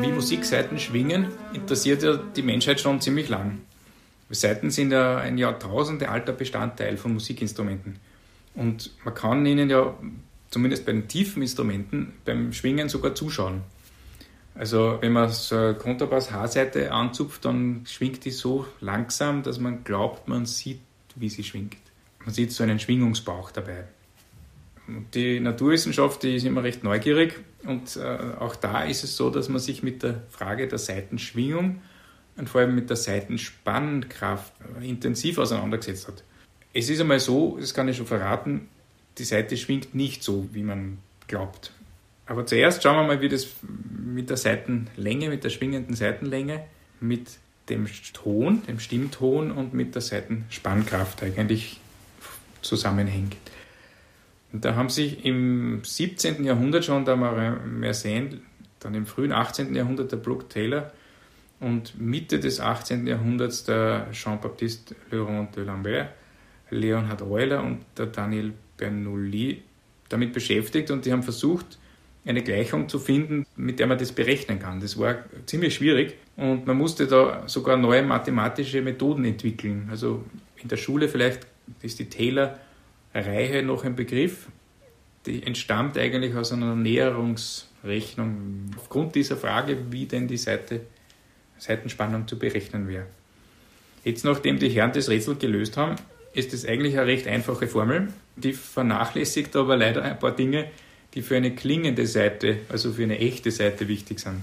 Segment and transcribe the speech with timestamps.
[0.00, 3.60] Wie Musikseiten schwingen, interessiert ja die Menschheit schon ziemlich lang.
[4.30, 7.96] Seiten sind ja ein Jahrtausende alter Bestandteil von Musikinstrumenten.
[8.54, 9.94] Und man kann ihnen ja,
[10.50, 13.60] zumindest bei den tiefen Instrumenten, beim Schwingen sogar zuschauen.
[14.54, 20.28] Also wenn man so eine Kontrabass-H-Seite anzupft, dann schwingt die so langsam, dass man glaubt,
[20.28, 20.80] man sieht,
[21.14, 21.76] wie sie schwingt.
[22.24, 23.84] Man sieht so einen Schwingungsbauch dabei.
[25.14, 29.48] Die Naturwissenschaft die ist immer recht neugierig und äh, auch da ist es so, dass
[29.48, 31.80] man sich mit der Frage der Seitenschwingung
[32.36, 36.24] und vor allem mit der Seitenspannkraft intensiv auseinandergesetzt hat.
[36.72, 38.68] Es ist einmal so, das kann ich schon verraten,
[39.18, 41.72] die Seite schwingt nicht so, wie man glaubt.
[42.26, 46.64] Aber zuerst schauen wir mal, wie das mit der Seitenlänge, mit der schwingenden Seitenlänge,
[47.00, 47.26] mit
[47.68, 51.80] dem Ton, dem Stimmton und mit der Seitenspannkraft eigentlich
[52.62, 53.36] zusammenhängt.
[54.52, 56.44] Und da haben sich im 17.
[56.44, 58.40] Jahrhundert schon der Mersenne,
[58.80, 59.74] dann im frühen 18.
[59.74, 60.90] Jahrhundert der Brooke Taylor
[61.60, 63.06] und Mitte des 18.
[63.06, 66.08] Jahrhunderts der Jean-Baptiste Laurent de Lambert,
[66.70, 69.62] Leonhard Euler und der Daniel Bernoulli
[70.08, 71.78] damit beschäftigt und die haben versucht,
[72.24, 74.80] eine Gleichung zu finden, mit der man das berechnen kann.
[74.80, 79.88] Das war ziemlich schwierig und man musste da sogar neue mathematische Methoden entwickeln.
[79.90, 80.24] Also
[80.56, 81.46] in der Schule vielleicht
[81.82, 82.08] ist die
[83.12, 84.48] Taylor-Reihe noch ein Begriff,
[85.26, 90.82] die entstammt eigentlich aus einer Näherungsrechnung aufgrund dieser Frage, wie denn die Seite,
[91.58, 93.06] Seitenspannung zu berechnen wäre.
[94.04, 95.96] Jetzt, nachdem die Herren das Rätsel gelöst haben,
[96.32, 98.08] ist es eigentlich eine recht einfache Formel.
[98.36, 100.70] Die vernachlässigt aber leider ein paar Dinge,
[101.12, 104.42] die für eine klingende Seite, also für eine echte Seite wichtig sind.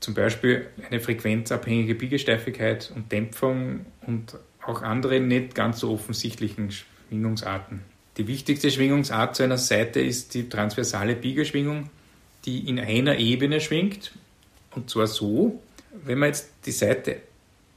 [0.00, 6.72] Zum Beispiel eine frequenzabhängige Biegesteifigkeit und Dämpfung und auch andere nicht ganz so offensichtlichen
[7.10, 7.80] Schwingungsarten.
[8.16, 11.90] Die wichtigste Schwingungsart zu einer Seite ist die transversale Biegeschwingung,
[12.44, 14.12] die in einer Ebene schwingt.
[14.70, 15.60] Und zwar so,
[16.04, 17.16] wenn man jetzt die Seite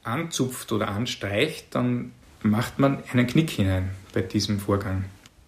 [0.03, 2.11] anzupft oder anstreicht, dann
[2.43, 5.05] macht man einen Knick hinein bei diesem Vorgang.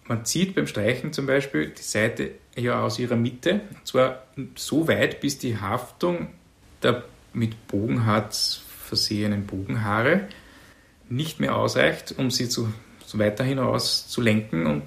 [0.08, 4.24] Man zieht beim Streichen zum Beispiel die Seite ja aus ihrer Mitte, und zwar
[4.56, 6.28] so weit, bis die Haftung
[6.82, 10.28] der mit Bogenharz versehenen Bogenhaare
[11.08, 12.72] nicht mehr ausreicht, um sie zu,
[13.14, 14.82] weiter hinaus zu lenken und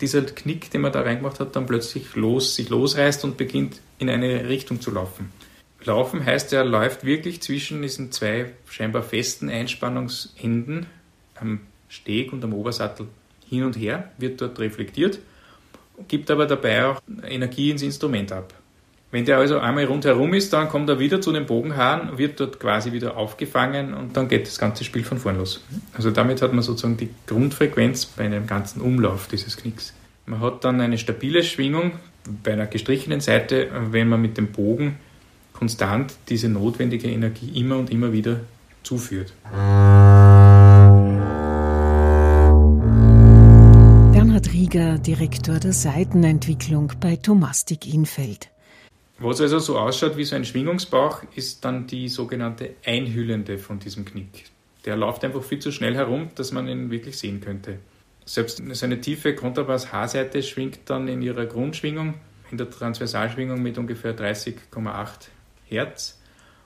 [0.00, 4.08] dieser Knick, den man da reingemacht hat, dann plötzlich los, sich losreißt und beginnt in
[4.08, 5.32] eine Richtung zu laufen.
[5.84, 10.86] Laufen heißt, er läuft wirklich zwischen diesen zwei scheinbar festen Einspannungsenden
[11.36, 13.06] am Steg und am Obersattel
[13.48, 15.18] hin und her, wird dort reflektiert,
[16.08, 18.54] gibt aber dabei auch Energie ins Instrument ab.
[19.12, 22.60] Wenn der also einmal rundherum ist, dann kommt er wieder zu den Bogenhaaren, wird dort
[22.60, 25.64] quasi wieder aufgefangen und dann geht das ganze Spiel von vorn los.
[25.94, 29.94] Also damit hat man sozusagen die Grundfrequenz bei einem ganzen Umlauf dieses Knicks.
[30.26, 31.92] Man hat dann eine stabile Schwingung
[32.44, 34.98] bei einer gestrichenen Seite, wenn man mit dem Bogen
[35.54, 38.40] konstant diese notwendige Energie immer und immer wieder
[38.84, 39.32] zuführt.
[44.52, 48.50] Rieger, Direktor der Seitenentwicklung bei Thomastik Infeld.
[49.22, 54.06] Was also so ausschaut wie so ein Schwingungsbauch, ist dann die sogenannte Einhüllende von diesem
[54.06, 54.44] Knick.
[54.86, 57.80] Der läuft einfach viel zu schnell herum, dass man ihn wirklich sehen könnte.
[58.24, 62.14] Selbst seine tiefe Kontrabass-H-Seite schwingt dann in ihrer Grundschwingung,
[62.50, 65.28] in der Transversalschwingung mit ungefähr 30,8
[65.66, 66.18] Hertz.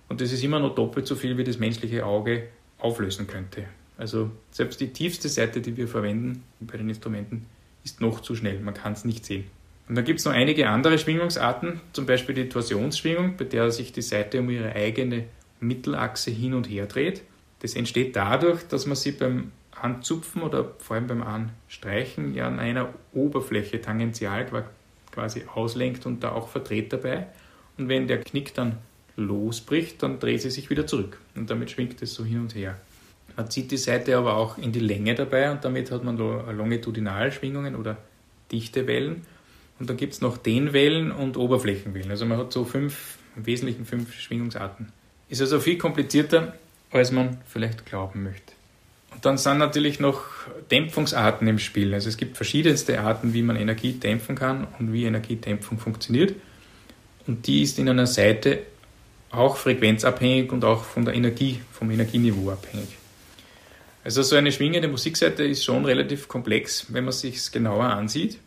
[0.09, 3.65] Und das ist immer noch doppelt so viel, wie das menschliche Auge auflösen könnte.
[3.98, 7.47] Also selbst die tiefste Seite, die wir verwenden bei den Instrumenten,
[7.82, 9.47] ist noch zu schnell, man kann es nicht sehen.
[9.89, 13.93] Und dann gibt es noch einige andere Schwingungsarten, zum Beispiel die Torsionsschwingung, bei der sich
[13.93, 15.25] die Seite um ihre eigene
[15.61, 17.22] Mittelachse hin und her dreht.
[17.61, 22.59] Das entsteht dadurch, dass man sie beim Anzupfen oder vor allem beim Anstreichen ja an
[22.59, 24.47] einer Oberfläche tangential
[25.11, 27.27] quasi auslenkt und da auch verdreht dabei.
[27.77, 28.78] Und wenn der Knick dann
[29.16, 32.78] losbricht, dann dreht sie sich wieder zurück und damit schwingt es so hin und her.
[33.37, 37.75] Man zieht die Seite aber auch in die Länge dabei und damit hat man Longitudinalschwingungen
[37.75, 37.97] oder
[38.51, 39.22] dichte Wellen.
[39.79, 42.10] Und dann gibt es noch Dehnwellen und Oberflächenwellen.
[42.10, 44.93] Also man hat so fünf, im Wesentlichen fünf Schwingungsarten.
[45.28, 46.54] Ist also viel komplizierter,
[46.91, 48.53] als man vielleicht glauben möchte.
[49.13, 50.22] Und dann sind natürlich noch
[50.71, 51.95] Dämpfungsarten im Spiel.
[51.95, 56.34] Also es gibt verschiedenste Arten, wie man Energie dämpfen kann und wie Energiedämpfung funktioniert.
[57.27, 58.60] Und die ist in einer Seite
[59.31, 62.89] auch frequenzabhängig und auch von der Energie, vom Energieniveau abhängig.
[64.04, 68.39] Also so eine schwingende Musikseite ist schon relativ komplex, wenn man sich es genauer ansieht.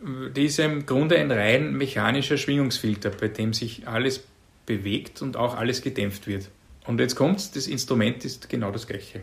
[0.00, 4.24] Die ist im Grunde ein rein mechanischer Schwingungsfilter, bei dem sich alles
[4.64, 6.48] bewegt und auch alles gedämpft wird.
[6.86, 9.20] Und jetzt kommt das Instrument ist genau das gleiche.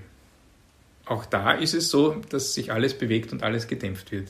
[1.05, 4.29] Auch da ist es so, dass sich alles bewegt und alles gedämpft wird.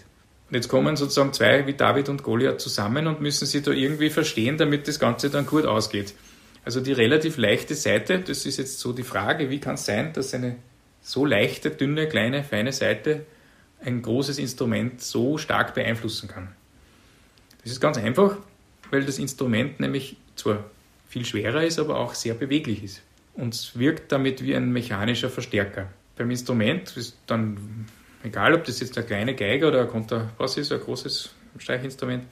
[0.50, 4.10] Und jetzt kommen sozusagen zwei wie David und Goliath zusammen und müssen sie da irgendwie
[4.10, 6.14] verstehen, damit das Ganze dann gut ausgeht.
[6.64, 10.14] Also die relativ leichte Seite, das ist jetzt so die Frage, wie kann es sein,
[10.14, 10.58] dass eine
[11.02, 13.26] so leichte, dünne, kleine, feine Seite
[13.86, 16.50] ein großes Instrument so stark beeinflussen kann.
[17.64, 18.38] Das ist ganz einfach,
[18.92, 20.64] weil das Instrument nämlich zwar
[21.08, 23.02] viel schwerer ist, aber auch sehr beweglich ist
[23.36, 25.90] und wirkt damit wie ein mechanischer Verstärker.
[26.16, 27.88] Beim Instrument ist dann
[28.24, 32.26] egal, ob das jetzt eine kleine Geige oder ein Kontrabass ist, ein großes Streichinstrument,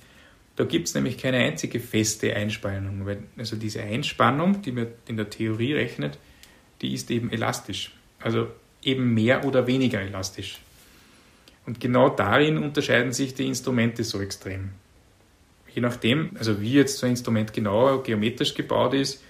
[0.55, 3.07] da gibt es nämlich keine einzige feste Einspannung.
[3.37, 6.19] Also diese Einspannung, die man in der Theorie rechnet,
[6.81, 7.91] die ist eben elastisch.
[8.19, 8.47] Also
[8.83, 10.59] eben mehr oder weniger elastisch.
[11.65, 14.71] Und genau darin unterscheiden sich die Instrumente so extrem.
[15.73, 19.23] Je nachdem, also wie jetzt so ein Instrument genau geometrisch gebaut ist,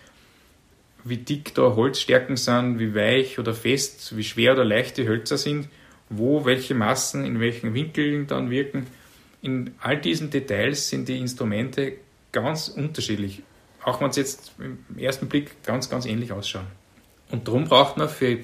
[1.03, 5.37] wie dick da Holzstärken sind, wie weich oder fest, wie schwer oder leicht die Hölzer
[5.37, 5.67] sind,
[6.09, 8.87] wo welche Massen in welchen Winkeln dann wirken.
[9.41, 11.93] In all diesen Details sind die Instrumente
[12.31, 13.43] ganz unterschiedlich,
[13.83, 16.67] auch wenn sie jetzt im ersten Blick ganz, ganz ähnlich ausschauen.
[17.29, 18.39] Und darum braucht man für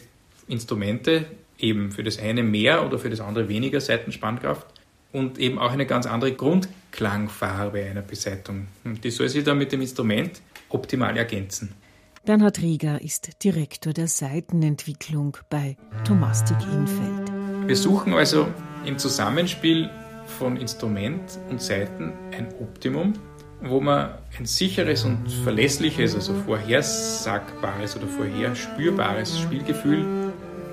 [0.48, 1.26] Instrumente
[1.60, 4.68] eben für das eine mehr oder für das andere weniger Seitenspannkraft
[5.12, 8.68] und eben auch eine ganz andere Grundklangfarbe einer Beseitigung.
[8.84, 11.74] Und die soll sich dann mit dem Instrument optimal ergänzen.
[12.26, 17.32] Bernhard Rieger ist Direktor der Seitenentwicklung bei Thomastik Infeld.
[17.66, 18.48] Wir suchen also
[18.86, 19.90] im Zusammenspiel
[20.38, 23.14] von Instrument und Seiten ein Optimum,
[23.62, 30.06] wo man ein sicheres und verlässliches, also vorhersagbares oder vorherspürbares Spielgefühl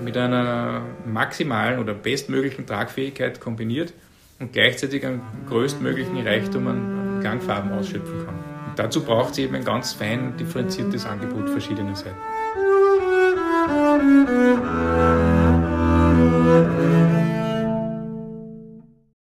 [0.03, 3.93] mit einer maximalen oder bestmöglichen Tragfähigkeit kombiniert
[4.39, 8.35] und gleichzeitig einen größtmöglichen Reichtum an Klangfarben ausschöpfen kann.
[8.69, 12.17] Und dazu braucht es eben ein ganz fein differenziertes Angebot verschiedener Seiten.